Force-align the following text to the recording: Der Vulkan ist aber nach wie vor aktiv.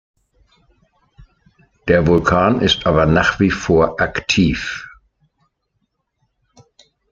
Der 1.87 2.07
Vulkan 2.07 2.59
ist 2.61 2.87
aber 2.87 3.05
nach 3.05 3.39
wie 3.39 3.51
vor 3.51 4.01
aktiv. 4.01 4.87